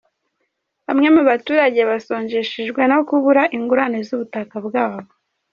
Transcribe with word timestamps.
Bamwe 0.85 1.07
mu 1.15 1.21
baturage 1.29 1.79
basonjeshejwe 1.89 2.81
no 2.91 2.99
kubura 3.07 3.41
ingurane 3.57 3.99
z’ubutaka 4.07 4.55
bwabo 4.67 5.11